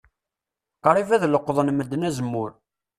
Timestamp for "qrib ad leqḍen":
0.83-1.69